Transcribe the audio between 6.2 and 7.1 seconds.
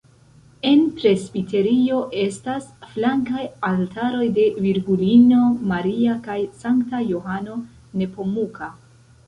kaj Sankta